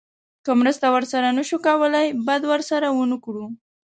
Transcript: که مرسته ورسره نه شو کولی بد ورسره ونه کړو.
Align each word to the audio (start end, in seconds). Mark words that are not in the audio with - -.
که 0.45 0.51
مرسته 0.59 0.87
ورسره 0.93 1.29
نه 1.37 1.43
شو 1.47 1.57
کولی 1.67 2.05
بد 2.27 2.41
ورسره 2.51 2.87
ونه 2.91 3.17
کړو. 3.25 3.45